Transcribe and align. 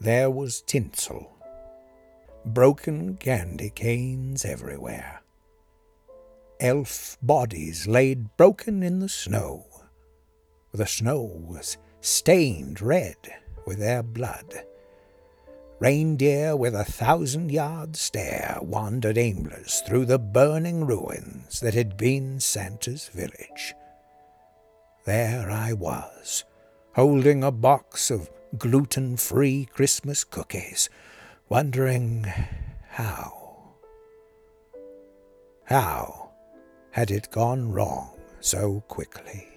there 0.00 0.30
was 0.30 0.62
tinsel, 0.62 1.36
broken 2.46 3.16
candy 3.18 3.68
canes 3.68 4.46
everywhere, 4.46 5.20
elf 6.58 7.18
bodies 7.22 7.86
laid 7.86 8.34
broken 8.38 8.82
in 8.82 9.00
the 9.00 9.08
snow. 9.10 9.66
The 10.72 10.86
snow 10.86 11.20
was 11.20 11.76
stained 12.00 12.80
red 12.80 13.16
with 13.66 13.78
their 13.78 14.02
blood. 14.02 14.64
Reindeer 15.80 16.56
with 16.56 16.74
a 16.74 16.84
thousand 16.84 17.50
yard 17.50 17.94
stare 17.96 18.58
wandered 18.62 19.18
aimless 19.18 19.82
through 19.82 20.06
the 20.06 20.18
burning 20.18 20.86
ruins 20.86 21.60
that 21.60 21.74
had 21.74 21.98
been 21.98 22.40
Santa's 22.40 23.08
village. 23.08 23.74
There 25.04 25.50
I 25.50 25.72
was, 25.72 26.44
holding 26.94 27.42
a 27.42 27.50
box 27.50 28.10
of 28.10 28.30
gluten 28.58 29.16
free 29.16 29.66
Christmas 29.72 30.24
cookies, 30.24 30.88
wondering 31.48 32.26
how. 32.88 33.74
How 35.64 36.30
had 36.90 37.10
it 37.10 37.30
gone 37.30 37.70
wrong 37.72 38.18
so 38.40 38.82
quickly? 38.88 39.49